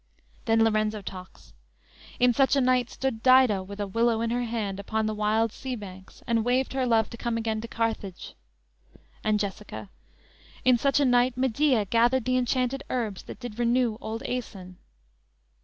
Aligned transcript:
"_Then 0.45 0.63
Lorenzo 0.63 1.03
talks: 1.03 1.53
_"In 2.19 2.33
such 2.33 2.55
a 2.55 2.59
night 2.61 2.89
Stood 2.89 3.21
Dido 3.21 3.61
with 3.61 3.79
a 3.79 3.85
willow 3.85 4.21
in 4.21 4.31
her 4.31 4.45
hand 4.45 4.79
Upon 4.79 5.05
the 5.05 5.13
wild 5.13 5.51
sea 5.51 5.75
banks, 5.75 6.23
and 6.25 6.43
waved 6.43 6.73
her 6.73 6.87
love 6.87 7.11
To 7.11 7.17
come 7.17 7.37
again 7.37 7.61
to 7.61 7.67
Carthage."_ 7.67 8.33
And 9.23 9.39
Jessica: 9.39 9.91
_"In 10.65 10.79
such 10.79 10.99
a 10.99 11.05
night 11.05 11.37
Medea 11.37 11.85
gathered 11.85 12.25
the 12.25 12.35
enchanted 12.37 12.81
herbs 12.89 13.21
That 13.21 13.39
did 13.39 13.59
renew 13.59 13.99
old 14.01 14.23
Aeson." 14.27 14.77